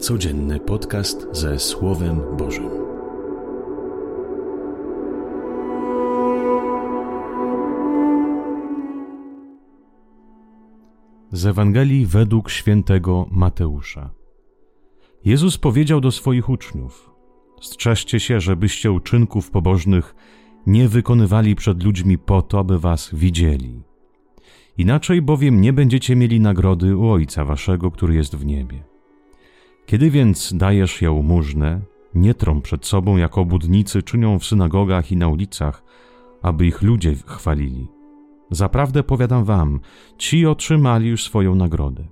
Codzienny 0.00 0.60
podcast 0.60 1.26
ze 1.32 1.58
Słowem 1.58 2.20
Bożym. 2.36 2.70
Z 11.32 11.46
Ewangelii 11.46 12.06
według 12.06 12.50
świętego 12.50 13.26
Mateusza. 13.30 14.10
Jezus 15.24 15.58
powiedział 15.58 16.00
do 16.00 16.10
swoich 16.10 16.48
uczniów: 16.48 17.10
Strzeżcie 17.60 18.20
się, 18.20 18.40
żebyście 18.40 18.92
uczynków 18.92 19.50
pobożnych 19.50 20.14
nie 20.66 20.88
wykonywali 20.88 21.54
przed 21.54 21.82
ludźmi 21.82 22.18
po 22.18 22.42
to, 22.42 22.58
aby 22.58 22.78
was 22.78 23.10
widzieli. 23.12 23.82
Inaczej 24.78 25.22
bowiem 25.22 25.60
nie 25.60 25.72
będziecie 25.72 26.16
mieli 26.16 26.40
nagrody 26.40 26.96
u 26.96 27.08
Ojca 27.08 27.44
Waszego, 27.44 27.90
który 27.90 28.14
jest 28.14 28.36
w 28.36 28.46
niebie. 28.46 28.89
Kiedy 29.90 30.10
więc 30.10 30.52
dajesz 30.56 31.02
jałmużnę, 31.02 31.80
nie 32.14 32.34
trąb 32.34 32.64
przed 32.64 32.86
sobą, 32.86 33.16
jak 33.16 33.38
obudnicy 33.38 34.02
czynią 34.02 34.38
w 34.38 34.44
synagogach 34.44 35.12
i 35.12 35.16
na 35.16 35.28
ulicach, 35.28 35.84
aby 36.42 36.66
ich 36.66 36.82
ludzie 36.82 37.14
chwalili. 37.26 37.88
Zaprawdę 38.50 39.02
powiadam 39.02 39.44
wam, 39.44 39.80
ci 40.18 40.46
otrzymali 40.46 41.08
już 41.08 41.24
swoją 41.24 41.54
nagrodę. 41.54 42.04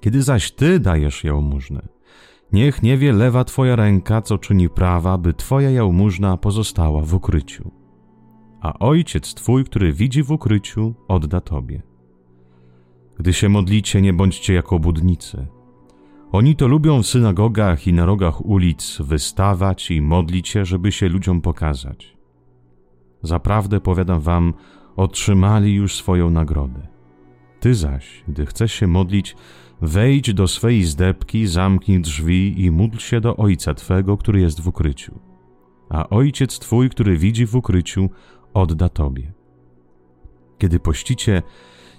Kiedy 0.00 0.22
zaś 0.22 0.52
ty 0.52 0.80
dajesz 0.80 1.24
jałmużnę, 1.24 1.88
niech 2.52 2.82
nie 2.82 2.98
wie 2.98 3.12
lewa 3.12 3.44
twoja 3.44 3.76
ręka, 3.76 4.22
co 4.22 4.38
czyni 4.38 4.68
prawa, 4.68 5.18
by 5.18 5.34
twoja 5.34 5.70
jałmużna 5.70 6.36
pozostała 6.36 7.02
w 7.02 7.14
ukryciu. 7.14 7.70
A 8.60 8.78
ojciec 8.78 9.34
twój, 9.34 9.64
który 9.64 9.92
widzi 9.92 10.22
w 10.22 10.32
ukryciu, 10.32 10.94
odda 11.08 11.40
tobie. 11.40 11.82
Gdy 13.18 13.32
się 13.32 13.48
modlicie, 13.48 14.02
nie 14.02 14.12
bądźcie 14.12 14.54
jako 14.54 14.78
budnicy. 14.78 15.46
Oni 16.32 16.56
to 16.56 16.68
lubią 16.68 17.02
w 17.02 17.06
synagogach 17.06 17.86
i 17.86 17.92
na 17.92 18.06
rogach 18.06 18.44
ulic 18.44 18.98
wystawać 19.00 19.90
i 19.90 20.00
modlić 20.00 20.48
się, 20.48 20.64
żeby 20.64 20.92
się 20.92 21.08
ludziom 21.08 21.40
pokazać. 21.40 22.16
Zaprawdę 23.22 23.80
powiadam 23.80 24.20
wam, 24.20 24.54
otrzymali 24.96 25.74
już 25.74 25.94
swoją 25.94 26.30
nagrodę. 26.30 26.86
Ty 27.60 27.74
zaś, 27.74 28.24
gdy 28.28 28.46
chcesz 28.46 28.72
się 28.72 28.86
modlić, 28.86 29.36
wejdź 29.82 30.34
do 30.34 30.48
swej 30.48 30.84
zdebki, 30.84 31.46
zamknij 31.46 32.00
drzwi 32.00 32.64
i 32.64 32.70
módl 32.70 32.98
się 32.98 33.20
do 33.20 33.36
Ojca 33.36 33.74
Twego, 33.74 34.16
który 34.16 34.40
jest 34.40 34.60
w 34.60 34.68
ukryciu. 34.68 35.18
A 35.90 36.08
Ojciec 36.08 36.58
Twój, 36.58 36.90
który 36.90 37.16
widzi 37.16 37.46
w 37.46 37.56
ukryciu, 37.56 38.10
odda 38.54 38.88
Tobie. 38.88 39.32
Kiedy 40.58 40.80
pościcie, 40.80 41.42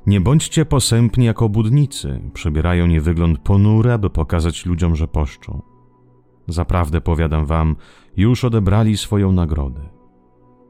nie 0.07 0.21
bądźcie 0.21 0.65
posępni 0.65 1.25
jako 1.25 1.49
budnicy, 1.49 2.21
przybierają 2.33 2.87
nie 2.87 3.01
wygląd 3.01 3.39
ponury, 3.39 3.91
aby 3.91 4.09
pokazać 4.09 4.65
ludziom, 4.65 4.95
że 4.95 5.07
poszczą. 5.07 5.61
Zaprawdę 6.47 7.01
powiadam 7.01 7.45
wam, 7.45 7.75
już 8.17 8.43
odebrali 8.43 8.97
swoją 8.97 9.31
nagrodę. 9.31 9.81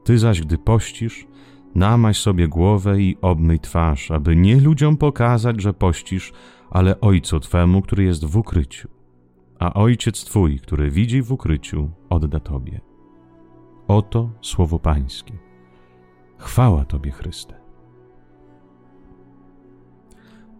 Ty 0.04 0.18
zaś, 0.18 0.40
gdy 0.40 0.58
pościsz, 0.58 1.26
namaś 1.74 2.18
sobie 2.18 2.48
głowę 2.48 3.00
i 3.00 3.16
obmyj 3.22 3.60
twarz, 3.60 4.10
aby 4.10 4.36
nie 4.36 4.60
ludziom 4.60 4.96
pokazać, 4.96 5.62
że 5.62 5.74
pościsz, 5.74 6.32
ale 6.70 7.00
Ojcu 7.00 7.40
Twemu, 7.40 7.82
który 7.82 8.04
jest 8.04 8.24
w 8.24 8.36
ukryciu. 8.36 8.88
A 9.58 9.74
Ojciec 9.74 10.24
Twój, 10.24 10.58
który 10.58 10.90
widzi 10.90 11.22
w 11.22 11.32
ukryciu, 11.32 11.90
odda 12.10 12.40
Tobie. 12.40 12.80
Oto 13.88 14.30
słowo 14.40 14.78
Pańskie. 14.78 15.38
Chwała 16.38 16.84
Tobie, 16.84 17.10
Chryste. 17.10 17.63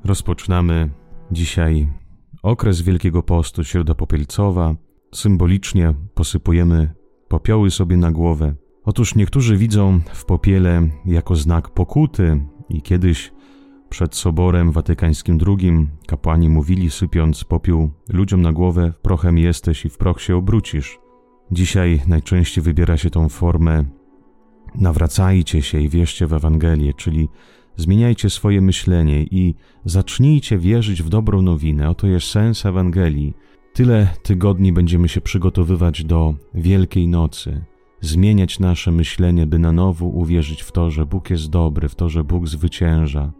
Rozpoczynamy 0.04 0.90
dzisiaj 1.30 1.88
okres 2.42 2.80
Wielkiego 2.80 3.22
Postu, 3.22 3.64
Środa 3.64 3.94
Popielcowa. 3.94 4.74
Symbolicznie 5.14 5.94
posypujemy 6.14 6.94
popioły 7.28 7.70
sobie 7.70 7.96
na 7.96 8.12
głowę. 8.12 8.54
Otóż 8.84 9.14
niektórzy 9.14 9.56
widzą 9.56 10.00
w 10.12 10.24
popiele 10.24 10.88
jako 11.06 11.36
znak 11.36 11.70
pokuty 11.70 12.40
i 12.68 12.82
kiedyś 12.82 13.32
przed 13.88 14.14
Soborem 14.14 14.72
Watykańskim 14.72 15.38
II 15.46 15.86
kapłani 16.06 16.48
mówili, 16.48 16.90
sypiąc 16.90 17.44
popiół 17.44 17.90
ludziom 18.08 18.42
na 18.42 18.52
głowę, 18.52 18.92
prochem 19.02 19.38
jesteś 19.38 19.84
i 19.84 19.88
w 19.88 19.98
proch 19.98 20.20
się 20.20 20.36
obrócisz. 20.36 20.98
Dzisiaj 21.52 22.02
najczęściej 22.06 22.64
wybiera 22.64 22.96
się 22.96 23.10
tą 23.10 23.28
formę 23.28 23.84
nawracajcie 24.74 25.62
się 25.62 25.80
i 25.80 25.88
wierzcie 25.88 26.26
w 26.26 26.32
Ewangelię, 26.32 26.94
czyli 26.94 27.28
Zmieniajcie 27.76 28.30
swoje 28.30 28.60
myślenie 28.60 29.22
i 29.22 29.54
zacznijcie 29.84 30.58
wierzyć 30.58 31.02
w 31.02 31.08
dobrą 31.08 31.42
nowinę. 31.42 31.90
Oto 31.90 32.06
jest 32.06 32.26
sens 32.26 32.66
Ewangelii. 32.66 33.34
Tyle 33.72 34.08
tygodni 34.22 34.72
będziemy 34.72 35.08
się 35.08 35.20
przygotowywać 35.20 36.04
do 36.04 36.34
Wielkiej 36.54 37.08
Nocy, 37.08 37.64
zmieniać 38.00 38.58
nasze 38.58 38.92
myślenie, 38.92 39.46
by 39.46 39.58
na 39.58 39.72
nowo 39.72 40.06
uwierzyć 40.06 40.62
w 40.62 40.72
to, 40.72 40.90
że 40.90 41.06
Bóg 41.06 41.30
jest 41.30 41.50
dobry, 41.50 41.88
w 41.88 41.94
to, 41.94 42.08
że 42.08 42.24
Bóg 42.24 42.48
zwycięża, 42.48 43.32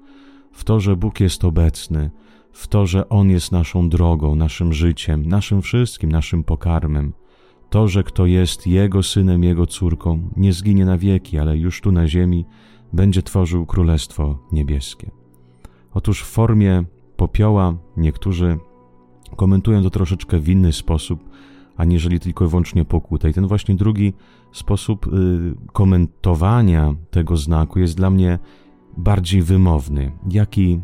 w 0.52 0.64
to, 0.64 0.80
że 0.80 0.96
Bóg 0.96 1.20
jest 1.20 1.44
obecny, 1.44 2.10
w 2.52 2.66
to, 2.66 2.86
że 2.86 3.08
On 3.08 3.30
jest 3.30 3.52
naszą 3.52 3.88
drogą, 3.88 4.34
naszym 4.34 4.72
życiem, 4.72 5.26
naszym 5.26 5.62
wszystkim, 5.62 6.12
naszym 6.12 6.44
pokarmem. 6.44 7.12
To, 7.70 7.88
że 7.88 8.04
kto 8.04 8.26
jest 8.26 8.66
Jego 8.66 9.02
synem, 9.02 9.44
Jego 9.44 9.66
córką, 9.66 10.30
nie 10.36 10.52
zginie 10.52 10.84
na 10.84 10.98
wieki, 10.98 11.38
ale 11.38 11.58
już 11.58 11.80
tu 11.80 11.92
na 11.92 12.08
ziemi 12.08 12.44
będzie 12.92 13.22
tworzył 13.22 13.66
Królestwo 13.66 14.38
Niebieskie. 14.52 15.10
Otóż 15.94 16.22
w 16.22 16.26
formie 16.26 16.84
popioła 17.16 17.74
niektórzy 17.96 18.58
komentują 19.36 19.82
to 19.82 19.90
troszeczkę 19.90 20.38
w 20.38 20.48
inny 20.48 20.72
sposób, 20.72 21.30
aniżeli 21.76 22.20
tylko 22.20 22.44
i 22.44 22.48
wyłącznie 22.48 22.84
pokutę. 22.84 23.30
I 23.30 23.32
ten 23.32 23.46
właśnie 23.46 23.74
drugi 23.74 24.12
sposób 24.52 25.06
y, 25.06 25.10
komentowania 25.72 26.94
tego 27.10 27.36
znaku 27.36 27.78
jest 27.78 27.96
dla 27.96 28.10
mnie 28.10 28.38
bardziej 28.96 29.42
wymowny. 29.42 30.12
Jaki, 30.30 30.80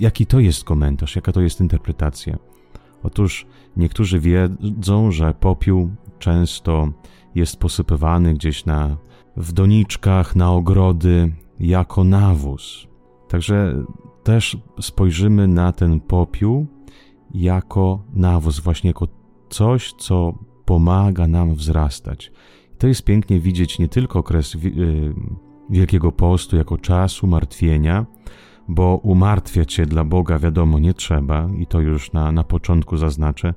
jaki 0.00 0.26
to 0.26 0.40
jest 0.40 0.64
komentarz, 0.64 1.16
jaka 1.16 1.32
to 1.32 1.40
jest 1.40 1.60
interpretacja? 1.60 2.38
Otóż 3.02 3.46
niektórzy 3.76 4.20
wiedzą, 4.20 5.10
że 5.10 5.34
popiół 5.34 5.90
często 6.18 6.92
jest 7.34 7.60
posypywany 7.60 8.34
gdzieś 8.34 8.64
na 8.64 8.96
w 9.36 9.52
doniczkach 9.52 10.36
na 10.36 10.52
ogrody 10.52 11.32
jako 11.60 12.04
nawóz. 12.04 12.86
Także 13.28 13.84
też 14.22 14.56
spojrzymy 14.80 15.48
na 15.48 15.72
ten 15.72 16.00
popiół 16.00 16.66
jako 17.34 18.04
nawóz, 18.12 18.60
właśnie 18.60 18.90
jako 18.90 19.08
coś, 19.48 19.92
co 19.92 20.34
pomaga 20.64 21.26
nam 21.26 21.54
wzrastać. 21.54 22.32
To 22.78 22.86
jest 22.86 23.04
pięknie 23.04 23.40
widzieć 23.40 23.78
nie 23.78 23.88
tylko 23.88 24.18
okres 24.18 24.54
y, 24.54 24.58
Wielkiego 25.70 26.12
Postu 26.12 26.56
jako 26.56 26.78
czas 26.78 27.22
umartwienia, 27.22 28.06
bo 28.68 29.00
umartwiać 29.02 29.72
się 29.72 29.86
dla 29.86 30.04
Boga 30.04 30.38
wiadomo 30.38 30.78
nie 30.78 30.94
trzeba 30.94 31.48
i 31.58 31.66
to 31.66 31.80
już 31.80 32.12
na, 32.12 32.32
na 32.32 32.44
początku 32.44 32.96
zaznaczę. 32.96 33.54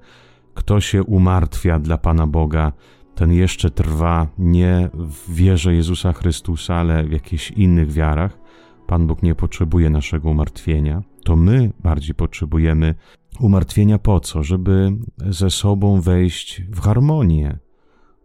Kto 0.53 0.81
się 0.81 1.03
umartwia 1.03 1.79
dla 1.79 1.97
Pana 1.97 2.27
Boga, 2.27 2.71
ten 3.17 3.33
jeszcze 3.33 3.71
trwa 3.71 4.27
nie 4.37 4.89
w 4.93 5.33
wierze 5.33 5.75
Jezusa 5.75 6.13
Chrystusa, 6.13 6.75
ale 6.75 7.03
w 7.03 7.11
jakichś 7.11 7.51
innych 7.51 7.91
wiarach. 7.91 8.39
Pan 8.87 9.07
Bóg 9.07 9.23
nie 9.23 9.35
potrzebuje 9.35 9.89
naszego 9.89 10.29
umartwienia. 10.29 11.01
To 11.23 11.35
my 11.35 11.71
bardziej 11.79 12.15
potrzebujemy 12.15 12.95
umartwienia 13.39 13.99
po 13.99 14.19
co? 14.19 14.43
Żeby 14.43 14.91
ze 15.17 15.49
sobą 15.49 16.01
wejść 16.01 16.61
w 16.71 16.79
harmonię, 16.79 17.57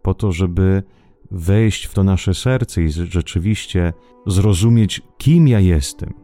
po 0.03 0.15
to, 0.15 0.33
żeby 0.33 0.83
wejść 1.31 1.85
w 1.85 1.95
to 1.95 2.05
nasze 2.05 2.35
serce 2.35 2.83
i 2.83 2.91
rzeczywiście 2.91 3.93
zrozumieć, 4.27 5.03
kim 5.19 5.49
ja 5.49 5.61
jestem, 5.61 6.15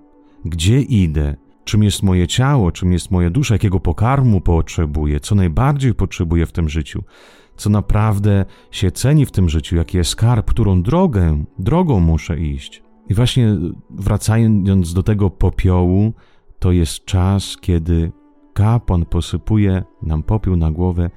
gdzie 0.45 0.81
idę, 0.81 1.37
czym 1.65 1.83
jest 1.83 2.03
moje 2.03 2.27
ciało, 2.27 2.73
czym 2.73 2.93
jest 2.93 3.11
moja 3.11 3.31
dusza, 3.31 3.55
jakiego 3.55 3.81
pokarmu 3.81 4.41
potrzebuję, 4.41 5.21
co 5.21 5.35
najbardziej 5.35 5.95
potrzebuję 5.95 6.47
w 6.47 6.53
tym 6.53 6.69
życiu 6.69 7.03
co 7.59 7.71
naprawdę 7.71 8.45
się 8.71 8.91
ceni 8.91 9.27
w 9.27 9.31
tym 9.31 9.49
życiu, 9.49 9.77
jaki 9.77 9.97
jest 9.97 10.11
skarb, 10.11 10.51
którą 10.51 10.83
drogę, 10.83 11.45
drogą 11.59 12.01
muszę 12.01 12.39
iść. 12.39 12.83
I 13.09 13.15
właśnie 13.15 13.57
wracając 13.91 14.95
do 14.95 15.03
tego 15.03 15.31
popiołu, 15.31 16.13
to 16.59 16.73
jest 16.73 17.05
czas, 17.05 17.57
kiedy 17.61 18.13
kapłan 18.55 19.05
posypuje 19.05 19.83
nam 20.03 20.23
popiół 20.23 20.57
na 20.57 20.71
głowę, 20.71 21.11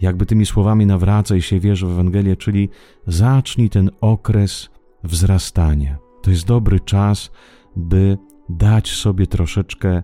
jakby 0.00 0.26
tymi 0.26 0.46
słowami 0.46 0.86
nawracaj 0.86 1.42
się, 1.42 1.60
wierzę 1.60 1.86
w 1.86 1.90
Ewangelię, 1.90 2.36
czyli 2.36 2.68
zacznij 3.06 3.70
ten 3.70 3.90
okres 4.00 4.70
wzrastania. 5.04 5.98
To 6.22 6.30
jest 6.30 6.46
dobry 6.46 6.80
czas, 6.80 7.30
by 7.76 8.18
dać 8.48 8.90
sobie 8.90 9.26
troszeczkę 9.26 10.02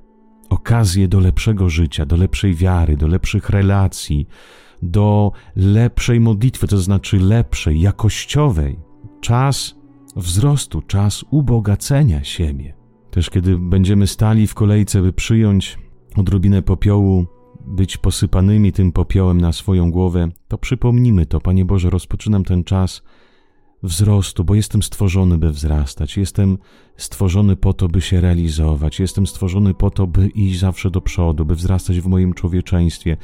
okazję 0.51 1.09
do 1.09 1.21
lepszego 1.21 1.69
życia, 1.69 2.07
do 2.07 2.17
lepszej 2.17 2.55
wiary, 2.55 2.97
do 2.97 3.07
lepszych 3.07 3.51
relacji, 3.51 4.29
do 4.83 5.33
lepszej 5.57 6.21
modlitwy, 6.21 6.69
to 6.69 6.79
znaczy 6.79 7.19
lepszej, 7.19 7.81
jakościowej. 7.81 8.79
Czas 9.21 9.75
wzrostu, 10.17 10.83
czas 10.83 11.25
ubogacenia 11.31 12.25
siebie. 12.25 12.75
Też 13.11 13.31
kiedy 13.31 13.59
będziemy 13.59 14.07
stali 14.07 14.47
w 14.47 14.55
kolejce, 14.55 15.03
by 15.03 15.13
przyjąć 15.13 15.79
odrobinę 16.17 16.63
popiołu, 16.63 17.27
być 17.67 17.97
posypanymi 17.97 18.73
tym 18.73 18.93
popiołem 18.93 19.41
na 19.41 19.53
swoją 19.53 19.91
głowę, 19.91 20.29
to 20.49 20.59
przypomnimy 20.59 21.27
to, 21.27 21.41
Panie 21.41 21.65
Boże, 21.65 21.91
rozpoczynam 21.91 22.45
ten 22.45 22.65
czas 22.65 23.03
wzrostu, 23.83 24.45
bo 24.45 24.55
jestem 24.55 24.83
stworzony, 24.83 25.39
by 25.39 25.53
wzrastać. 25.53 26.17
Jestem 26.17 26.59
stworzony 26.97 27.57
po 27.57 27.73
to, 27.73 27.89
by 27.89 28.01
się 28.01 28.21
realizować. 28.21 29.01
Jestem 29.01 29.27
stworzony 29.27 29.75
po 29.75 29.91
to, 29.91 30.07
by 30.07 30.27
iść 30.27 30.59
zawsze 30.59 30.91
do 30.91 31.01
przodu, 31.01 31.45
by 31.45 31.55
wzrastać 31.55 32.01
w 32.01 32.07
moim 32.07 32.35
człowieczeństwie. 32.35 33.17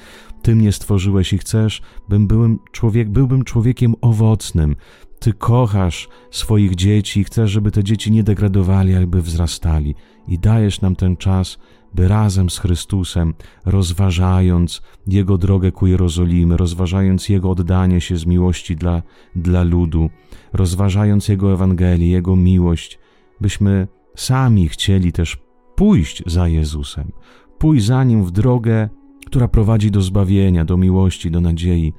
Ty 0.42 0.54
mnie 0.54 0.72
stworzyłeś 0.72 1.32
i 1.32 1.38
chcesz, 1.38 1.82
bym 2.08 2.26
byłem 2.26 2.58
człowiek, 2.72 3.10
byłbym 3.10 3.44
człowiekiem 3.44 3.94
owocnym. 4.00 4.76
Ty 5.18 5.32
kochasz 5.32 6.08
swoich 6.30 6.74
dzieci 6.74 7.20
i 7.20 7.24
chcesz, 7.24 7.50
żeby 7.50 7.70
te 7.70 7.84
dzieci 7.84 8.12
nie 8.12 8.22
degradowali, 8.22 8.94
ale 8.94 9.06
by 9.06 9.22
wzrastali. 9.22 9.94
I 10.28 10.38
dajesz 10.38 10.80
nam 10.80 10.96
ten 10.96 11.16
czas, 11.16 11.58
by 11.94 12.08
razem 12.08 12.50
z 12.50 12.58
Chrystusem, 12.58 13.34
rozważając 13.64 14.82
Jego 15.06 15.38
drogę 15.38 15.72
ku 15.72 15.86
Jerozolimy, 15.86 16.56
rozważając 16.56 17.28
Jego 17.28 17.50
oddanie 17.50 18.00
się 18.00 18.16
z 18.16 18.26
miłości 18.26 18.76
dla, 18.76 19.02
dla 19.36 19.62
ludu, 19.62 20.10
rozważając 20.52 21.28
Jego 21.28 21.52
Ewangelię, 21.52 22.10
Jego 22.10 22.36
miłość, 22.36 22.98
byśmy 23.40 23.88
sami 24.16 24.68
chcieli 24.68 25.12
też 25.12 25.38
pójść 25.74 26.22
za 26.26 26.48
Jezusem, 26.48 27.12
pójść 27.58 27.84
za 27.84 28.04
Nim 28.04 28.24
w 28.24 28.30
drogę, 28.30 28.88
która 29.26 29.48
prowadzi 29.48 29.90
do 29.90 30.02
zbawienia, 30.02 30.64
do 30.64 30.76
miłości, 30.76 31.30
do 31.30 31.40
nadziei. 31.40 31.92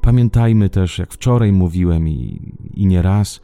Pamiętajmy 0.00 0.68
też, 0.68 0.98
jak 0.98 1.12
wczoraj 1.12 1.52
mówiłem 1.52 2.08
i, 2.08 2.52
i 2.74 2.86
nie 2.86 3.02
raz, 3.02 3.40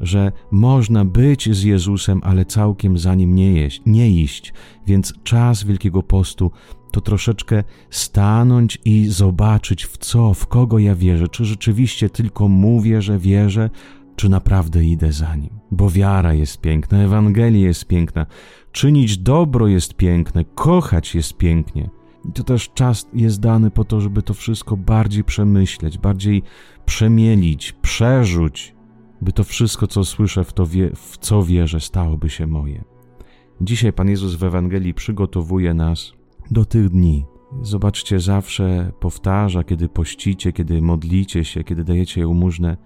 że 0.00 0.32
można 0.50 1.04
być 1.04 1.56
z 1.56 1.62
Jezusem, 1.62 2.20
ale 2.24 2.44
całkiem 2.44 2.98
za 2.98 3.14
nim 3.14 3.34
nie, 3.34 3.52
jeść, 3.52 3.82
nie 3.86 4.10
iść. 4.10 4.52
Więc 4.86 5.14
czas 5.22 5.64
Wielkiego 5.64 6.02
Postu 6.02 6.50
to 6.90 7.00
troszeczkę 7.00 7.64
stanąć 7.90 8.78
i 8.84 9.06
zobaczyć, 9.06 9.84
w 9.84 9.98
co, 9.98 10.34
w 10.34 10.46
kogo 10.46 10.78
ja 10.78 10.94
wierzę. 10.94 11.28
Czy 11.28 11.44
rzeczywiście 11.44 12.10
tylko 12.10 12.48
mówię, 12.48 13.02
że 13.02 13.18
wierzę, 13.18 13.70
czy 14.16 14.28
naprawdę 14.28 14.84
idę 14.84 15.12
za 15.12 15.36
nim. 15.36 15.50
Bo 15.70 15.90
wiara 15.90 16.34
jest 16.34 16.60
piękna, 16.60 16.98
Ewangelia 16.98 17.66
jest 17.66 17.86
piękna, 17.86 18.26
czynić 18.72 19.18
dobro 19.18 19.68
jest 19.68 19.94
piękne, 19.94 20.44
kochać 20.44 21.14
jest 21.14 21.36
pięknie. 21.36 21.90
I 22.28 22.32
to 22.32 22.44
też 22.44 22.70
czas 22.74 23.06
jest 23.14 23.40
dany 23.40 23.70
po 23.70 23.84
to, 23.84 24.00
żeby 24.00 24.22
to 24.22 24.34
wszystko 24.34 24.76
bardziej 24.76 25.24
przemyśleć, 25.24 25.98
bardziej 25.98 26.42
przemielić, 26.86 27.72
przerzuć, 27.72 28.74
by 29.22 29.32
to 29.32 29.44
wszystko, 29.44 29.86
co 29.86 30.04
słyszę, 30.04 30.44
w, 30.44 30.52
to 30.52 30.66
wie, 30.66 30.90
w 30.94 31.18
co 31.18 31.42
wierzę, 31.42 31.80
stałoby 31.80 32.30
się 32.30 32.46
moje. 32.46 32.84
Dzisiaj 33.60 33.92
Pan 33.92 34.08
Jezus 34.08 34.34
w 34.34 34.44
Ewangelii 34.44 34.94
przygotowuje 34.94 35.74
nas 35.74 36.12
do 36.50 36.64
tych 36.64 36.88
dni. 36.88 37.26
Zobaczcie, 37.62 38.20
zawsze 38.20 38.92
powtarza, 39.00 39.64
kiedy 39.64 39.88
pościcie, 39.88 40.52
kiedy 40.52 40.82
modlicie 40.82 41.44
się, 41.44 41.64
kiedy 41.64 41.84
dajecie 41.84 42.20
jałmużnę, 42.20 42.76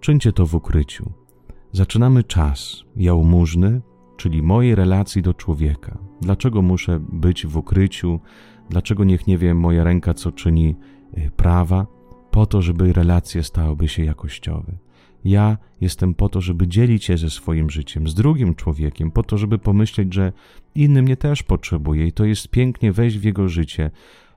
czyńcie 0.00 0.32
to 0.32 0.46
w 0.46 0.54
ukryciu. 0.54 1.12
Zaczynamy 1.72 2.24
czas 2.24 2.84
jałmużny, 2.96 3.80
czyli 4.16 4.42
mojej 4.42 4.74
relacji 4.74 5.22
do 5.22 5.34
człowieka. 5.34 5.98
Dlaczego 6.20 6.62
muszę 6.62 7.00
być 7.12 7.46
w 7.46 7.56
ukryciu? 7.56 8.20
Dlaczego 8.70 9.04
niech 9.04 9.26
nie 9.26 9.38
wie 9.38 9.54
moja 9.54 9.84
ręka, 9.84 10.14
co 10.14 10.32
czyni 10.32 10.76
y, 11.18 11.30
prawa? 11.36 11.86
Po 12.30 12.46
to, 12.46 12.62
żeby 12.62 12.92
relacje 12.92 13.42
stałyby 13.42 13.88
się 13.88 14.04
jakościowe. 14.04 14.78
Ja 15.24 15.58
jestem 15.80 16.14
po 16.14 16.28
to, 16.28 16.40
żeby 16.40 16.68
dzielić 16.68 17.04
się 17.04 17.16
ze 17.16 17.30
swoim 17.30 17.70
życiem, 17.70 18.08
z 18.08 18.14
drugim 18.14 18.54
człowiekiem, 18.54 19.10
po 19.10 19.22
to, 19.22 19.38
żeby 19.38 19.58
pomyśleć, 19.58 20.14
że 20.14 20.32
inny 20.74 21.02
mnie 21.02 21.16
też 21.16 21.42
potrzebuje 21.42 22.06
i 22.06 22.12
to 22.12 22.24
jest 22.24 22.48
pięknie 22.48 22.92
wejść 22.92 23.18
w 23.18 23.24
jego 23.24 23.48
życie. 23.48 23.90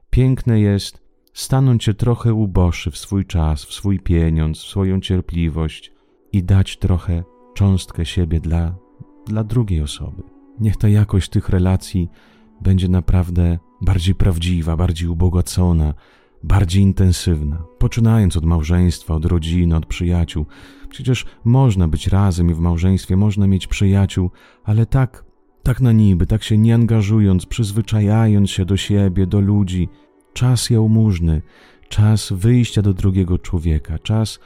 Piękne 0.10 0.60
jest 0.60 1.06
stanąć 1.34 1.84
się 1.84 1.94
trochę 1.94 2.34
uboższy 2.34 2.92
w 2.92 2.98
swój 2.98 3.26
czas, 3.26 3.66
w 3.66 3.74
swój 3.74 4.00
pieniądz, 4.00 4.60
w 4.60 4.68
swoją 4.68 5.02
cierpliwość 5.02 5.92
i 6.32 6.44
dać 6.44 6.78
trochę 6.78 7.24
cząstkę 7.54 8.06
siebie 8.06 8.40
dla, 8.40 8.76
dla 9.28 9.44
drugiej 9.44 9.82
osoby. 9.82 10.24
Niech 10.60 10.78
ta 10.78 10.90
jakość 10.90 11.30
tych 11.30 11.50
relacji 11.50 12.10
będzie 12.62 12.90
naprawdę 12.90 13.60
bardziej 13.82 14.16
prawdziwa, 14.16 14.78
bardziej 14.78 15.08
ubogacona, 15.08 15.94
bardziej 16.46 16.84
intensywna, 16.84 17.64
poczynając 17.78 18.38
od 18.38 18.46
małżeństwa, 18.46 19.14
od 19.14 19.26
rodziny, 19.26 19.76
od 19.76 19.86
przyjaciół. 19.86 20.46
Przecież 20.90 21.26
można 21.44 21.88
być 21.88 22.08
razem 22.08 22.52
i 22.52 22.54
w 22.54 22.60
małżeństwie 22.60 23.16
można 23.18 23.48
mieć 23.48 23.68
przyjaciół, 23.68 24.32
ale 24.64 24.86
tak, 24.86 25.26
tak 25.64 25.82
na 25.82 25.92
niby, 25.92 26.26
tak 26.28 26.44
się 26.44 26.58
nie 26.58 26.76
angażując, 26.76 27.46
przyzwyczajając 27.46 28.50
się 28.50 28.66
do 28.66 28.78
siebie, 28.78 29.28
do 29.28 29.40
ludzi. 29.40 29.90
Czas 30.34 30.70
jałmużny, 30.70 31.42
czas 31.90 32.34
wyjścia 32.34 32.82
do 32.82 32.94
drugiego 32.94 33.40
człowieka, 33.40 34.00
czas, 34.00 34.40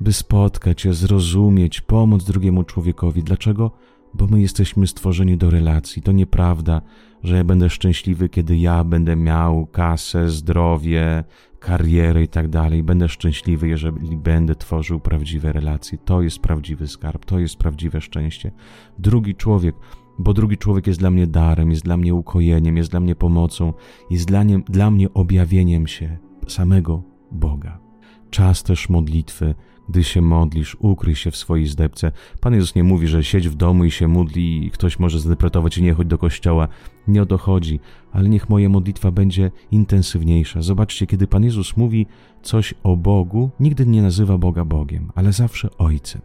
by 0.00 0.12
spotkać 0.12 0.80
się, 0.80 0.94
zrozumieć, 0.94 1.80
pomóc 1.80 2.24
drugiemu 2.24 2.64
człowiekowi. 2.64 3.22
Dlaczego? 3.22 3.70
Bo 4.14 4.26
my 4.26 4.40
jesteśmy 4.40 4.86
stworzeni 4.86 5.36
do 5.36 5.50
relacji. 5.50 6.02
To 6.02 6.12
nieprawda, 6.12 6.82
że 7.22 7.36
ja 7.36 7.44
będę 7.44 7.70
szczęśliwy, 7.70 8.28
kiedy 8.28 8.56
ja 8.56 8.84
będę 8.84 9.16
miał 9.16 9.66
kasę, 9.66 10.28
zdrowie, 10.28 11.24
karierę 11.60 12.22
i 12.22 12.28
tak 12.28 12.48
dalej. 12.48 12.82
Będę 12.82 13.08
szczęśliwy, 13.08 13.68
jeżeli 13.68 14.16
będę 14.16 14.54
tworzył 14.54 15.00
prawdziwe 15.00 15.52
relacje. 15.52 15.98
To 15.98 16.22
jest 16.22 16.38
prawdziwy 16.38 16.88
skarb, 16.88 17.24
to 17.24 17.38
jest 17.38 17.56
prawdziwe 17.56 18.00
szczęście. 18.00 18.52
Drugi 18.98 19.34
człowiek, 19.34 19.74
bo 20.18 20.34
drugi 20.34 20.58
człowiek 20.58 20.86
jest 20.86 20.98
dla 20.98 21.10
mnie 21.10 21.26
darem, 21.26 21.70
jest 21.70 21.84
dla 21.84 21.96
mnie 21.96 22.14
ukojeniem, 22.14 22.76
jest 22.76 22.90
dla 22.90 23.00
mnie 23.00 23.14
pomocą, 23.14 23.72
jest 24.10 24.26
dla, 24.28 24.42
nie, 24.42 24.58
dla 24.58 24.90
mnie 24.90 25.14
objawieniem 25.14 25.86
się 25.86 26.18
samego 26.48 27.02
Boga. 27.30 27.78
Czas 28.30 28.62
też 28.62 28.88
modlitwy, 28.88 29.54
gdy 29.88 30.04
się 30.04 30.20
modlisz, 30.20 30.76
ukryj 30.80 31.14
się 31.14 31.30
w 31.30 31.36
swojej 31.36 31.66
zdepce. 31.66 32.12
Pan 32.40 32.54
Jezus 32.54 32.74
nie 32.74 32.84
mówi, 32.84 33.08
że 33.08 33.24
siedź 33.24 33.48
w 33.48 33.54
domu 33.54 33.84
i 33.84 33.90
się 33.90 34.08
módli 34.08 34.66
i 34.66 34.70
ktoś 34.70 34.98
może 34.98 35.18
zinterpretować 35.18 35.78
i 35.78 35.82
nie 35.82 35.94
chodź 35.94 36.08
do 36.08 36.18
kościoła. 36.18 36.68
Nie 37.08 37.22
o 37.22 37.26
to 37.26 37.38
chodzi, 37.38 37.80
ale 38.12 38.28
niech 38.28 38.48
moja 38.48 38.68
modlitwa 38.68 39.10
będzie 39.10 39.50
intensywniejsza. 39.70 40.62
Zobaczcie, 40.62 41.06
kiedy 41.06 41.26
Pan 41.26 41.44
Jezus 41.44 41.76
mówi 41.76 42.06
coś 42.42 42.74
o 42.82 42.96
Bogu, 42.96 43.50
nigdy 43.60 43.86
nie 43.86 44.02
nazywa 44.02 44.38
Boga 44.38 44.64
Bogiem, 44.64 45.12
ale 45.14 45.32
zawsze 45.32 45.68
Ojcem. 45.78 46.20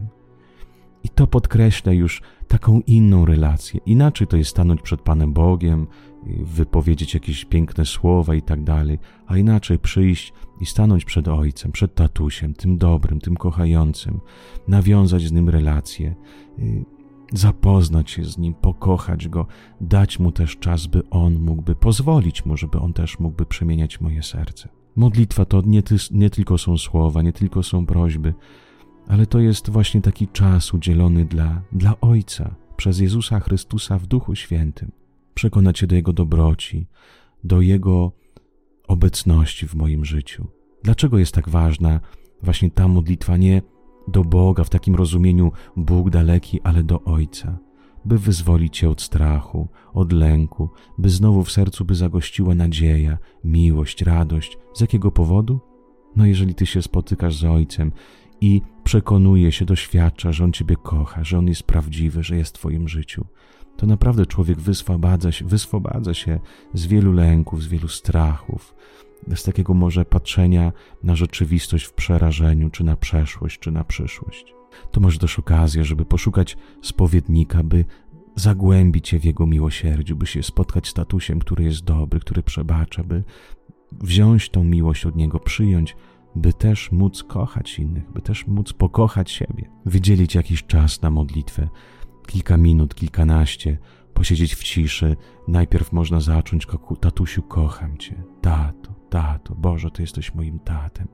I 1.04 1.08
to 1.08 1.26
podkreśla 1.26 1.92
już 1.92 2.22
taką 2.48 2.80
inną 2.86 3.26
relację. 3.26 3.80
Inaczej 3.86 4.26
to 4.26 4.36
jest 4.36 4.50
stanąć 4.50 4.82
przed 4.82 5.02
Panem 5.02 5.32
Bogiem, 5.32 5.86
wypowiedzieć 6.26 7.14
jakieś 7.14 7.44
piękne 7.44 7.86
słowa 7.86 8.34
i 8.34 8.42
tak 8.42 8.64
dalej, 8.64 8.98
a 9.26 9.36
inaczej 9.36 9.78
przyjść 9.78 10.32
i 10.60 10.66
stanąć 10.66 11.04
przed 11.04 11.28
Ojcem, 11.28 11.72
przed 11.72 11.94
tatusiem, 11.94 12.54
tym 12.54 12.78
dobrym, 12.78 13.20
tym 13.20 13.36
kochającym, 13.36 14.20
nawiązać 14.68 15.22
z 15.22 15.32
nim 15.32 15.48
relacje, 15.48 16.14
y, 16.58 16.84
zapoznać 17.32 18.10
się 18.10 18.24
z 18.24 18.38
nim, 18.38 18.54
pokochać 18.54 19.28
go, 19.28 19.46
dać 19.80 20.18
mu 20.18 20.32
też 20.32 20.56
czas, 20.56 20.86
by 20.86 21.10
on 21.10 21.34
mógłby, 21.34 21.74
pozwolić 21.74 22.44
mu, 22.44 22.56
żeby 22.56 22.78
on 22.78 22.92
też 22.92 23.18
mógłby 23.18 23.46
przemieniać 23.46 24.00
moje 24.00 24.22
serce. 24.22 24.68
Modlitwa 24.96 25.44
to 25.44 25.62
nie, 25.66 25.82
ty, 25.82 25.96
nie 26.10 26.30
tylko 26.30 26.58
są 26.58 26.78
słowa, 26.78 27.22
nie 27.22 27.32
tylko 27.32 27.62
są 27.62 27.86
prośby, 27.86 28.34
ale 29.08 29.26
to 29.26 29.40
jest 29.40 29.70
właśnie 29.70 30.00
taki 30.00 30.28
czas 30.28 30.74
udzielony 30.74 31.24
dla, 31.24 31.62
dla 31.72 32.00
Ojca 32.00 32.54
przez 32.76 33.00
Jezusa 33.00 33.40
Chrystusa 33.40 33.98
w 33.98 34.06
Duchu 34.06 34.34
Świętym. 34.34 34.92
Przekonać 35.34 35.78
się 35.78 35.86
do 35.86 35.94
Jego 35.94 36.12
dobroci, 36.12 36.86
do 37.44 37.60
Jego 37.60 38.12
obecności 38.88 39.68
w 39.68 39.74
moim 39.74 40.04
życiu. 40.04 40.46
Dlaczego 40.82 41.18
jest 41.18 41.34
tak 41.34 41.48
ważna 41.48 42.00
właśnie 42.42 42.70
ta 42.70 42.88
modlitwa 42.88 43.36
nie 43.36 43.62
do 44.08 44.24
Boga 44.24 44.64
w 44.64 44.70
takim 44.70 44.94
rozumieniu 44.94 45.52
Bóg 45.76 46.10
daleki, 46.10 46.60
ale 46.60 46.84
do 46.84 47.04
Ojca, 47.04 47.58
by 48.04 48.18
wyzwolić 48.18 48.78
cię 48.78 48.90
od 48.90 49.02
strachu, 49.02 49.68
od 49.92 50.12
lęku, 50.12 50.70
by 50.98 51.10
znowu 51.10 51.44
w 51.44 51.50
sercu 51.50 51.84
by 51.84 51.94
zagościła 51.94 52.54
nadzieja, 52.54 53.18
miłość, 53.44 54.02
radość. 54.02 54.58
Z 54.74 54.80
jakiego 54.80 55.10
powodu? 55.10 55.60
No 56.16 56.26
jeżeli 56.26 56.54
ty 56.54 56.66
się 56.66 56.82
spotykasz 56.82 57.36
z 57.36 57.44
Ojcem 57.44 57.92
i 58.40 58.62
przekonuje 58.88 59.52
się, 59.52 59.64
doświadcza, 59.64 60.32
że 60.32 60.44
On 60.44 60.52
Ciebie 60.52 60.76
kocha, 60.76 61.24
że 61.24 61.38
On 61.38 61.48
jest 61.48 61.62
prawdziwy, 61.62 62.22
że 62.22 62.36
jest 62.36 62.56
w 62.56 62.58
Twoim 62.58 62.88
życiu, 62.88 63.26
to 63.76 63.86
naprawdę 63.86 64.26
człowiek 64.26 64.60
wyswobadza 64.60 65.32
się, 65.32 65.44
wyswobadza 65.44 66.14
się 66.14 66.40
z 66.74 66.86
wielu 66.86 67.12
lęków, 67.12 67.62
z 67.62 67.66
wielu 67.66 67.88
strachów, 67.88 68.74
z 69.34 69.42
takiego 69.42 69.74
może 69.74 70.04
patrzenia 70.04 70.72
na 71.02 71.16
rzeczywistość 71.16 71.84
w 71.84 71.92
przerażeniu, 71.92 72.70
czy 72.70 72.84
na 72.84 72.96
przeszłość, 72.96 73.58
czy 73.58 73.72
na 73.72 73.84
przyszłość. 73.84 74.54
To 74.90 75.00
może 75.00 75.18
też 75.18 75.38
okazja, 75.38 75.84
żeby 75.84 76.04
poszukać 76.04 76.56
spowiednika, 76.82 77.62
by 77.62 77.84
zagłębić 78.36 79.08
się 79.08 79.18
w 79.18 79.24
jego 79.24 79.46
miłosierdziu, 79.46 80.16
by 80.16 80.26
się 80.26 80.42
spotkać 80.42 80.88
z 80.88 80.94
tatusiem, 80.94 81.38
który 81.38 81.64
jest 81.64 81.84
dobry, 81.84 82.20
który 82.20 82.42
przebacza, 82.42 83.04
by 83.04 83.24
wziąć 83.92 84.48
tą 84.48 84.64
miłość 84.64 85.06
od 85.06 85.16
niego, 85.16 85.40
przyjąć 85.40 85.96
by 86.38 86.52
też 86.52 86.92
móc 86.92 87.22
kochać 87.22 87.78
innych, 87.78 88.12
by 88.12 88.22
też 88.22 88.46
móc 88.46 88.72
pokochać 88.72 89.30
siebie. 89.30 89.70
Wydzielić 89.86 90.34
jakiś 90.34 90.64
czas 90.66 91.02
na 91.02 91.10
modlitwę, 91.10 91.68
kilka 92.26 92.56
minut, 92.56 92.94
kilkanaście, 92.94 93.78
posiedzieć 94.14 94.54
w 94.54 94.62
ciszy. 94.62 95.16
Najpierw 95.48 95.92
można 95.92 96.20
zacząć, 96.20 96.66
tatusiu, 97.00 97.42
kocham 97.42 97.96
cię, 97.96 98.22
tato, 98.40 98.94
tato, 99.10 99.54
Boże, 99.54 99.90
Ty 99.90 100.02
jesteś 100.02 100.34
moim 100.34 100.58
tatem. 100.58 101.08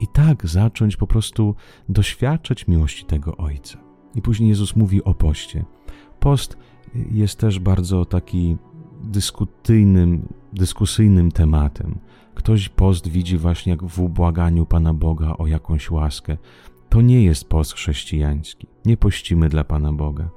I 0.00 0.06
tak 0.08 0.46
zacząć 0.46 0.96
po 0.96 1.06
prostu 1.06 1.54
doświadczać 1.88 2.68
miłości 2.68 3.04
tego 3.04 3.36
Ojca. 3.36 3.78
I 4.14 4.22
później 4.22 4.48
Jezus 4.48 4.76
mówi 4.76 5.04
o 5.04 5.14
poście. 5.14 5.64
Post 6.20 6.56
jest 7.10 7.38
też 7.38 7.58
bardzo 7.58 8.04
taki 8.04 8.56
dyskutyjnym, 9.02 10.28
dyskusyjnym 10.52 11.32
tematem. 11.32 11.98
Ktoś 12.34 12.68
post 12.68 13.08
widzi 13.08 13.38
właśnie 13.38 13.70
jak 13.70 13.84
w 13.84 14.00
ubłaganiu 14.00 14.66
Pana 14.66 14.94
Boga 14.94 15.34
o 15.38 15.46
jakąś 15.46 15.90
łaskę. 15.90 16.36
To 16.88 17.00
nie 17.00 17.24
jest 17.24 17.48
post 17.48 17.72
chrześcijański. 17.72 18.66
Nie 18.84 18.96
pościmy 18.96 19.48
dla 19.48 19.64
Pana 19.64 19.92
Boga. 19.92 20.28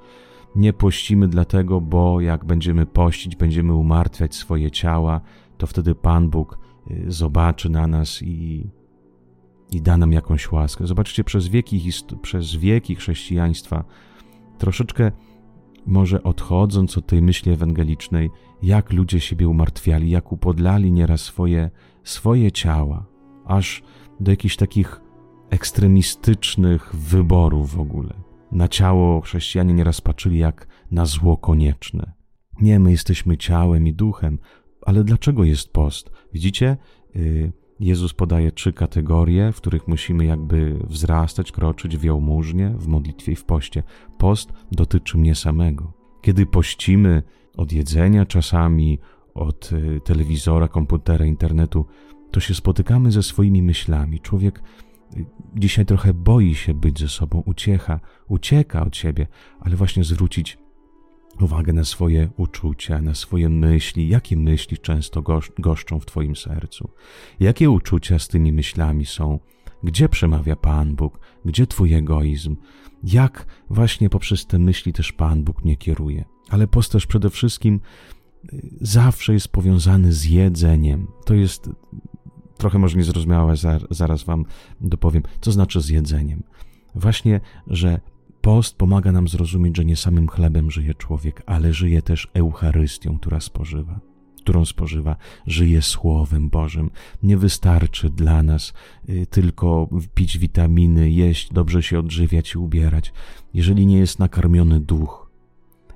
Nie 0.55 0.73
pościmy 0.73 1.27
dlatego, 1.27 1.81
bo 1.81 2.21
jak 2.21 2.45
będziemy 2.45 2.85
pościć, 2.85 3.35
będziemy 3.35 3.73
umartwiać 3.73 4.35
swoje 4.35 4.71
ciała, 4.71 5.21
to 5.57 5.67
wtedy 5.67 5.95
Pan 5.95 6.29
Bóg 6.29 6.57
y, 6.91 7.05
zobaczy 7.07 7.69
na 7.69 7.87
nas 7.87 8.21
i, 8.21 8.69
i 9.71 9.81
da 9.81 9.97
nam 9.97 10.11
jakąś 10.11 10.51
łaskę. 10.51 10.87
Zobaczcie, 10.87 11.23
przez 11.23 11.47
wieki, 11.47 11.91
przez 12.21 12.55
wieki 12.55 12.95
chrześcijaństwa 12.95 13.83
troszeczkę 14.57 15.11
może 15.87 16.23
odchodząc 16.23 16.97
od 16.97 17.07
tej 17.07 17.21
myśli 17.21 17.51
ewangelicznej, 17.51 18.29
jak 18.63 18.93
ludzie 18.93 19.19
siebie 19.19 19.47
umartwiali, 19.47 20.09
jak 20.09 20.31
upodlali 20.31 20.91
nieraz 20.91 21.21
swoje, 21.21 21.69
swoje 22.03 22.51
ciała, 22.51 23.05
aż 23.45 23.83
do 24.19 24.31
jakichś 24.31 24.55
takich 24.55 25.01
ekstremistycznych 25.49 26.95
wyborów 26.95 27.75
w 27.75 27.79
ogóle. 27.79 28.13
Na 28.51 28.67
ciało 28.67 29.21
chrześcijanie 29.21 29.73
nieraz 29.73 30.01
patrzyli 30.01 30.37
jak 30.37 30.67
na 30.91 31.05
zło 31.05 31.37
konieczne. 31.37 32.13
Nie, 32.61 32.79
my 32.79 32.91
jesteśmy 32.91 33.37
ciałem 33.37 33.87
i 33.87 33.93
duchem, 33.93 34.39
ale 34.81 35.03
dlaczego 35.03 35.43
jest 35.43 35.73
post? 35.73 36.11
Widzicie? 36.33 36.77
Y, 37.15 37.51
Jezus 37.79 38.13
podaje 38.13 38.51
trzy 38.51 38.73
kategorie, 38.73 39.51
w 39.51 39.57
których 39.57 39.87
musimy 39.87 40.25
jakby 40.25 40.79
wzrastać, 40.83 41.51
kroczyć 41.51 41.97
w 41.97 42.03
jałmużnie, 42.03 42.69
w 42.69 42.87
modlitwie 42.87 43.31
i 43.31 43.35
w 43.35 43.45
poście. 43.45 43.83
Post 44.17 44.53
dotyczy 44.71 45.17
mnie 45.17 45.35
samego. 45.35 45.93
Kiedy 46.21 46.45
pościmy 46.45 47.23
od 47.57 47.71
jedzenia 47.71 48.25
czasami, 48.25 48.99
od 49.33 49.71
y, 49.71 50.01
telewizora, 50.03 50.67
komputera, 50.67 51.25
internetu, 51.25 51.85
to 52.31 52.39
się 52.39 52.53
spotykamy 52.53 53.11
ze 53.11 53.23
swoimi 53.23 53.63
myślami. 53.63 54.19
Człowiek 54.19 54.63
y, 55.17 55.25
dzisiaj 55.55 55.85
trochę 55.85 56.13
boi 56.13 56.55
się 56.55 56.73
być 56.73 56.99
ze 56.99 57.07
sobą, 57.07 57.43
uciecha, 57.45 57.99
ucieka 58.27 58.85
od 58.85 58.97
siebie, 58.97 59.27
ale 59.59 59.75
właśnie 59.75 60.03
zwrócić 60.03 60.57
uwagę 61.41 61.73
na 61.73 61.83
swoje 61.83 62.29
uczucia, 62.37 63.01
na 63.01 63.15
swoje 63.15 63.49
myśli, 63.49 64.09
jakie 64.09 64.37
myśli 64.37 64.77
często 64.77 65.23
goszczą 65.59 65.99
w 65.99 66.05
Twoim 66.05 66.35
sercu, 66.35 66.89
jakie 67.39 67.69
uczucia 67.69 68.19
z 68.19 68.27
tymi 68.27 68.53
myślami 68.53 69.05
są, 69.05 69.39
gdzie 69.83 70.09
przemawia 70.09 70.55
Pan 70.55 70.95
Bóg, 70.95 71.19
gdzie 71.45 71.67
Twój 71.67 71.93
egoizm, 71.93 72.55
jak 73.03 73.45
właśnie 73.69 74.09
poprzez 74.09 74.45
te 74.45 74.59
myśli 74.59 74.93
też 74.93 75.11
Pan 75.11 75.43
Bóg 75.43 75.63
mnie 75.63 75.77
kieruje. 75.77 76.25
Ale 76.49 76.67
post 76.67 76.97
przede 77.07 77.29
wszystkim 77.29 77.79
y, 78.53 78.77
zawsze 78.81 79.33
jest 79.33 79.47
powiązany 79.47 80.13
z 80.13 80.25
jedzeniem. 80.25 81.07
To 81.25 81.33
jest 81.33 81.69
trochę 82.57 82.79
może 82.79 82.97
niezrozumiałe, 82.97 83.53
zaraz 83.89 84.23
Wam 84.23 84.45
dopowiem, 84.81 85.23
co 85.41 85.51
znaczy 85.51 85.81
z 85.81 85.89
jedzeniem. 85.89 86.43
Właśnie, 86.95 87.41
że 87.67 87.99
Post 88.47 88.77
pomaga 88.77 89.11
nam 89.11 89.27
zrozumieć, 89.27 89.77
że 89.77 89.85
nie 89.85 89.95
samym 89.95 90.27
chlebem 90.27 90.71
żyje 90.71 90.93
człowiek, 90.93 91.43
ale 91.45 91.73
żyje 91.73 92.01
też 92.01 92.27
Eucharystią, 92.33 93.17
która 93.19 93.39
spożywa, 93.39 93.99
którą 94.37 94.65
spożywa, 94.65 95.15
żyje 95.47 95.81
Słowem 95.81 96.49
Bożym. 96.49 96.89
Nie 97.23 97.37
wystarczy 97.37 98.09
dla 98.09 98.43
nas 98.43 98.73
y, 99.09 99.25
tylko 99.25 99.89
pić 100.15 100.37
witaminy, 100.37 101.11
jeść, 101.11 101.53
dobrze 101.53 101.83
się 101.83 101.99
odżywiać 101.99 102.53
i 102.53 102.57
ubierać, 102.57 103.13
jeżeli 103.53 103.85
nie 103.85 103.97
jest 103.97 104.19
nakarmiony 104.19 104.79
duch. 104.79 105.31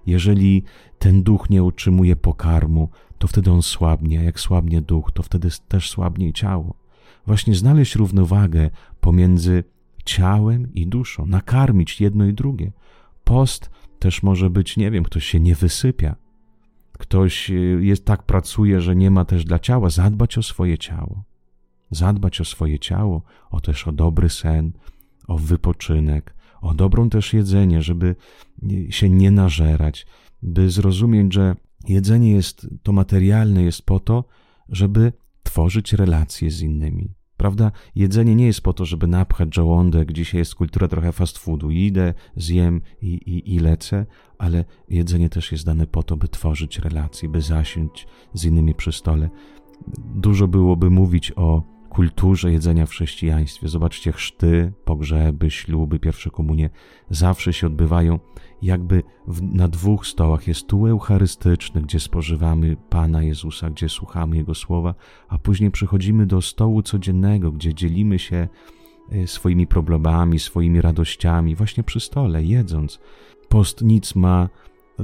Jeżeli 0.06 0.64
ten 1.00 1.24
duch 1.24 1.50
nie 1.50 1.64
utrzymuje 1.64 2.16
pokarmu, 2.16 2.90
to 3.18 3.28
wtedy 3.28 3.52
on 3.52 3.62
słabnie, 3.62 4.20
a 4.20 4.24
jak 4.24 4.40
słabnie 4.40 4.82
duch, 4.82 5.12
to 5.12 5.24
wtedy 5.24 5.50
też 5.68 5.90
słabnie 5.90 6.34
ciało. 6.34 6.74
Właśnie 7.28 7.56
znaleźć 7.56 7.96
równowagę 7.96 8.70
pomiędzy 9.02 9.64
ciałem 10.06 10.74
i 10.74 10.88
duszą, 10.88 11.26
nakarmić 11.26 12.02
jedno 12.02 12.26
i 12.26 12.34
drugie. 12.34 12.72
Post 13.24 13.70
też 14.00 14.24
może 14.24 14.50
być, 14.50 14.78
nie 14.78 14.92
wiem, 14.92 15.04
ktoś 15.04 15.26
się 15.26 15.40
nie 15.40 15.56
wysypia, 15.56 16.16
ktoś 16.94 17.50
y, 17.50 17.80
jest 17.82 18.06
tak 18.06 18.24
pracuje, 18.24 18.82
że 18.82 18.96
nie 18.96 19.12
ma 19.12 19.26
też 19.26 19.46
dla 19.46 19.60
ciała, 19.60 19.90
zadbać 19.90 20.38
o 20.38 20.44
swoje 20.44 20.78
ciało. 20.78 21.24
Zadbać 21.92 22.42
o 22.42 22.46
swoje 22.46 22.80
ciało, 22.80 23.22
o 23.50 23.62
też 23.62 23.88
o 23.88 23.92
dobry 23.92 24.30
sen, 24.30 24.72
o 25.28 25.38
wypoczynek, 25.38 26.36
o 26.62 26.74
dobrą 26.74 27.10
też 27.10 27.34
jedzenie, 27.34 27.82
żeby 27.82 28.16
się 28.90 29.10
nie 29.10 29.32
nażerać, 29.32 30.08
by 30.42 30.70
zrozumieć, 30.70 31.34
że 31.34 31.56
jedzenie 31.88 32.32
jest 32.32 32.68
to 32.84 32.92
materialne 32.92 33.64
jest 33.64 33.82
po 33.82 34.00
to, 34.00 34.26
żeby 34.70 35.14
tworzyć 35.44 35.94
relacje 35.94 36.52
z 36.52 36.62
innymi, 36.62 37.14
Prawda? 37.42 37.72
Jedzenie 37.96 38.36
nie 38.36 38.46
jest 38.46 38.62
po 38.62 38.74
to, 38.74 38.86
żeby 38.86 39.08
napchać 39.08 39.56
żołądek. 39.56 40.12
Dzisiaj 40.12 40.40
jest 40.40 40.56
kultura 40.56 40.88
trochę 40.88 41.12
fast 41.12 41.38
foodu. 41.38 41.72
Idę, 41.72 42.14
zjem 42.36 42.82
i, 43.02 43.08
i, 43.08 43.56
i 43.56 43.60
lecę, 43.60 44.06
ale 44.38 44.66
jedzenie 44.90 45.30
też 45.30 45.52
jest 45.52 45.66
dane 45.66 45.88
po 45.88 46.04
to, 46.04 46.18
by 46.18 46.28
tworzyć 46.28 46.80
relacje, 46.80 47.30
by 47.30 47.42
zasiąść 47.42 48.08
z 48.34 48.46
innymi 48.46 48.76
przy 48.76 48.92
stole. 48.92 49.30
Dużo 50.16 50.48
byłoby 50.48 50.90
mówić 50.90 51.32
o 51.36 51.64
kulturze 51.92 52.52
jedzenia 52.52 52.86
w 52.86 52.90
chrześcijaństwie. 52.90 53.68
Zobaczcie, 53.68 54.12
chrzty, 54.12 54.74
pogrzeby, 54.86 55.52
śluby, 55.52 56.00
pierwsze 56.00 56.30
komunie 56.30 56.70
zawsze 57.10 57.54
się 57.54 57.68
odbywają 57.68 58.20
jakby 58.62 59.04
w, 59.28 59.42
na 59.42 59.68
dwóch 59.68 60.08
stołach. 60.08 60.48
Jest 60.48 60.68
tu 60.68 60.88
eucharystyczny, 60.88 61.82
gdzie 61.82 62.00
spożywamy 62.00 62.78
Pana 62.90 63.24
Jezusa, 63.24 63.70
gdzie 63.70 63.90
słuchamy 63.90 64.38
Jego 64.38 64.56
słowa, 64.56 64.96
a 65.30 65.38
później 65.38 65.72
przychodzimy 65.72 66.26
do 66.26 66.42
stołu 66.42 66.82
codziennego, 66.82 67.52
gdzie 67.52 67.74
dzielimy 67.74 68.20
się 68.20 68.48
e, 69.12 69.28
swoimi 69.28 69.68
problemami, 69.68 70.40
swoimi 70.40 70.82
radościami, 70.82 71.56
właśnie 71.56 71.84
przy 71.84 72.00
stole, 72.00 72.44
jedząc. 72.44 73.00
Post 73.50 73.82
nic 73.82 74.16
ma 74.16 74.50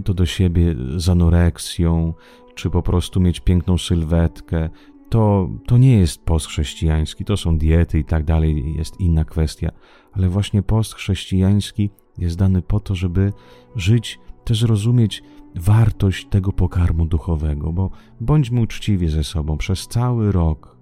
to 0.03 0.13
do 0.13 0.25
siebie 0.25 0.75
z 0.95 1.09
anoreksją, 1.09 2.13
czy 2.55 2.69
po 2.69 2.81
prostu 2.81 3.19
mieć 3.19 3.39
piękną 3.39 3.77
sylwetkę, 3.77 4.69
to, 5.09 5.49
to 5.65 5.77
nie 5.77 5.97
jest 5.97 6.25
post 6.25 6.47
chrześcijański, 6.47 7.25
to 7.25 7.37
są 7.37 7.57
diety 7.57 7.99
i 7.99 8.03
tak 8.03 8.23
dalej, 8.23 8.73
jest 8.77 8.99
inna 8.99 9.25
kwestia, 9.25 9.71
ale 10.11 10.29
właśnie 10.29 10.63
post 10.63 10.93
chrześcijański 10.93 11.89
jest 12.17 12.37
dany 12.37 12.61
po 12.61 12.79
to, 12.79 12.95
żeby 12.95 13.33
żyć, 13.75 14.19
też 14.43 14.61
rozumieć 14.61 15.23
wartość 15.55 16.27
tego 16.27 16.53
pokarmu 16.53 17.05
duchowego, 17.05 17.73
bo 17.73 17.89
bądźmy 18.21 18.61
uczciwi 18.61 19.09
ze 19.09 19.23
sobą 19.23 19.57
przez 19.57 19.87
cały 19.87 20.31
rok. 20.31 20.77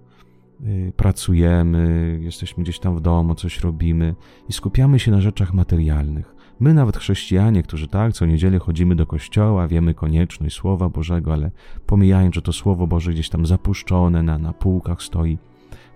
Y, 0.60 0.92
pracujemy, 0.96 2.18
jesteśmy 2.22 2.62
gdzieś 2.62 2.78
tam 2.78 2.96
w 2.96 3.00
domu, 3.00 3.34
coś 3.34 3.60
robimy 3.60 4.14
i 4.48 4.52
skupiamy 4.52 4.98
się 4.98 5.10
na 5.10 5.20
rzeczach 5.20 5.54
materialnych. 5.54 6.35
My, 6.60 6.74
nawet 6.74 6.96
chrześcijanie, 6.96 7.62
którzy 7.62 7.88
tak, 7.88 8.12
co 8.12 8.26
niedzielę 8.26 8.58
chodzimy 8.58 8.94
do 8.94 9.06
kościoła, 9.06 9.68
wiemy 9.68 9.94
konieczność 9.94 10.56
Słowa 10.56 10.88
Bożego, 10.88 11.32
ale 11.32 11.50
pomijając, 11.86 12.34
że 12.34 12.42
to 12.42 12.52
Słowo 12.52 12.86
Boże 12.86 13.12
gdzieś 13.12 13.28
tam 13.28 13.46
zapuszczone 13.46 14.22
na, 14.22 14.38
na 14.38 14.52
półkach 14.52 15.02
stoi, 15.02 15.38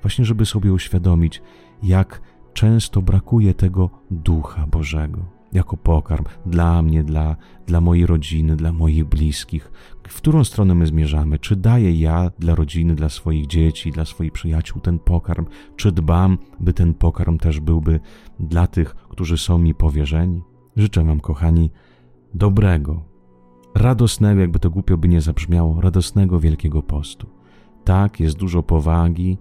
właśnie 0.02 0.24
żeby 0.24 0.46
sobie 0.46 0.72
uświadomić, 0.72 1.42
jak 1.82 2.20
często 2.52 3.02
brakuje 3.02 3.54
tego 3.54 3.90
Ducha 4.10 4.66
Bożego 4.66 5.40
jako 5.52 5.76
pokarm 5.76 6.24
dla 6.46 6.82
mnie, 6.82 7.04
dla, 7.04 7.36
dla 7.66 7.80
mojej 7.80 8.06
rodziny, 8.06 8.56
dla 8.56 8.72
moich 8.72 9.04
bliskich. 9.04 9.72
W 10.08 10.16
którą 10.16 10.44
stronę 10.44 10.74
my 10.74 10.86
zmierzamy? 10.86 11.38
Czy 11.38 11.56
daję 11.56 12.00
ja 12.00 12.30
dla 12.38 12.54
rodziny, 12.54 12.94
dla 12.94 13.08
swoich 13.08 13.46
dzieci, 13.46 13.90
dla 13.90 14.04
swoich 14.04 14.32
przyjaciół 14.32 14.80
ten 14.80 14.98
pokarm? 14.98 15.46
Czy 15.76 15.92
dbam, 15.92 16.38
by 16.60 16.72
ten 16.72 16.94
pokarm 16.94 17.38
też 17.38 17.60
byłby 17.60 18.00
dla 18.40 18.66
tych, 18.66 18.94
którzy 18.94 19.38
są 19.38 19.58
mi 19.58 19.74
powierzeni? 19.74 20.42
Życzę 20.80 21.04
Wam, 21.04 21.20
kochani, 21.20 21.70
dobrego, 22.34 23.04
radosnego, 23.74 24.40
jakby 24.40 24.58
to 24.58 24.70
głupio 24.70 24.96
by 24.96 25.08
nie 25.08 25.20
zabrzmiało, 25.20 25.80
radosnego 25.80 26.40
Wielkiego 26.40 26.82
Postu. 26.82 27.26
Tak, 27.84 28.20
jest 28.20 28.36
dużo 28.36 28.62
powagi, 28.62 29.38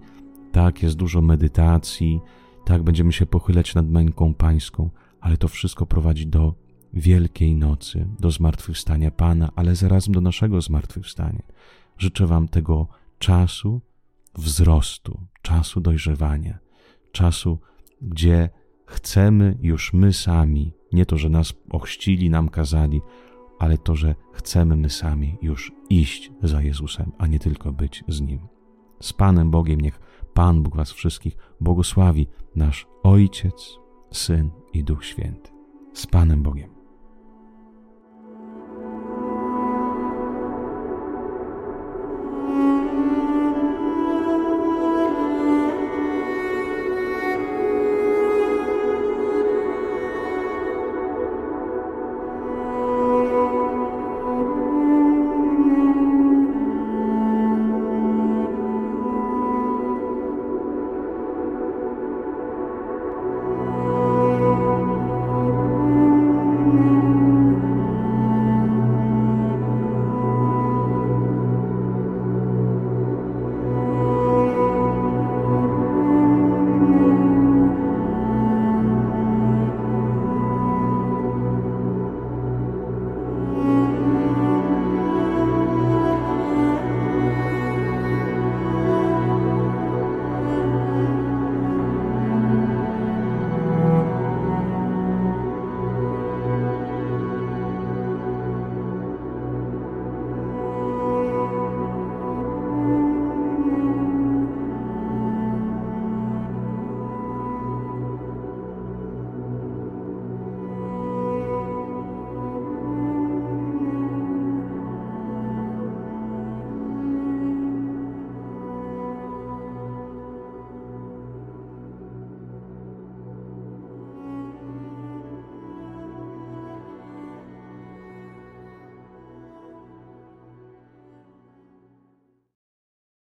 tak, 0.52 0.82
jest 0.82 0.96
dużo 0.96 1.22
medytacji, 1.22 2.20
tak, 2.64 2.82
będziemy 2.82 3.12
się 3.12 3.26
pochylać 3.26 3.74
nad 3.74 3.88
męką 3.88 4.34
pańską, 4.34 4.90
ale 5.20 5.36
to 5.36 5.48
wszystko 5.48 5.86
prowadzi 5.86 6.26
do 6.26 6.54
Wielkiej 6.92 7.56
Nocy, 7.56 8.06
do 8.18 8.30
zmartwychwstania 8.30 9.10
Pana, 9.10 9.50
ale 9.56 9.76
zarazem 9.76 10.14
do 10.14 10.20
naszego 10.20 10.60
zmartwychwstania. 10.60 11.42
Życzę 11.98 12.26
Wam 12.26 12.48
tego 12.48 12.88
czasu 13.18 13.80
wzrostu, 14.34 15.20
czasu 15.42 15.80
dojrzewania, 15.80 16.58
czasu, 17.12 17.58
gdzie 18.02 18.50
chcemy 18.86 19.58
już 19.60 19.92
my 19.92 20.12
sami, 20.12 20.79
nie 20.92 21.06
to, 21.06 21.18
że 21.18 21.28
nas 21.28 21.54
ochrzcili, 21.70 22.30
nam 22.30 22.48
kazali, 22.48 23.00
ale 23.58 23.78
to, 23.78 23.96
że 23.96 24.14
chcemy 24.32 24.76
my 24.76 24.90
sami 24.90 25.36
już 25.42 25.72
iść 25.90 26.32
za 26.42 26.62
Jezusem, 26.62 27.12
a 27.18 27.26
nie 27.26 27.38
tylko 27.38 27.72
być 27.72 28.04
z 28.08 28.20
Nim. 28.20 28.40
z 29.00 29.12
Panem 29.12 29.50
Bogiem. 29.50 29.80
Niech 29.80 30.00
Pan 30.34 30.62
Bóg 30.62 30.76
Was 30.76 30.92
wszystkich 30.92 31.36
błogosławi, 31.60 32.26
nasz 32.56 32.86
Ojciec, 33.02 33.78
Syn 34.12 34.50
i 34.72 34.84
Duch 34.84 35.04
Święty. 35.04 35.50
Z 35.92 36.06
Panem 36.06 36.42
Bogiem. 36.42 36.79